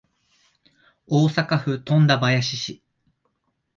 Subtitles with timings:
[1.05, 2.81] 大阪府富田林市